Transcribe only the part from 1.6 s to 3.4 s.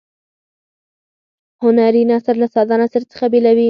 هنري نثر له ساده نثر څخه